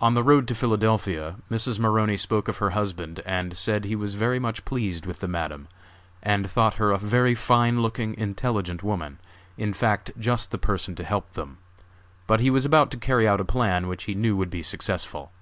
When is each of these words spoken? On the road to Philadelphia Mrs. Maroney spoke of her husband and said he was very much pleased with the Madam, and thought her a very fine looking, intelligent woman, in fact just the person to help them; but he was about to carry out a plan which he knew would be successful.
On 0.00 0.14
the 0.14 0.22
road 0.22 0.46
to 0.46 0.54
Philadelphia 0.54 1.34
Mrs. 1.50 1.80
Maroney 1.80 2.16
spoke 2.16 2.46
of 2.46 2.58
her 2.58 2.70
husband 2.78 3.18
and 3.26 3.56
said 3.56 3.84
he 3.84 3.96
was 3.96 4.14
very 4.14 4.38
much 4.38 4.64
pleased 4.64 5.04
with 5.04 5.18
the 5.18 5.26
Madam, 5.26 5.66
and 6.22 6.48
thought 6.48 6.74
her 6.74 6.92
a 6.92 6.96
very 6.98 7.34
fine 7.34 7.82
looking, 7.82 8.14
intelligent 8.16 8.84
woman, 8.84 9.18
in 9.56 9.72
fact 9.72 10.12
just 10.16 10.52
the 10.52 10.58
person 10.58 10.94
to 10.94 11.02
help 11.02 11.32
them; 11.32 11.58
but 12.28 12.38
he 12.38 12.50
was 12.50 12.64
about 12.64 12.92
to 12.92 12.98
carry 12.98 13.26
out 13.26 13.40
a 13.40 13.44
plan 13.44 13.88
which 13.88 14.04
he 14.04 14.14
knew 14.14 14.36
would 14.36 14.48
be 14.50 14.62
successful. 14.62 15.32